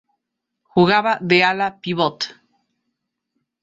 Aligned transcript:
Jugaba 0.77 1.13
de 1.29 1.37
ala-pívot. 1.51 2.19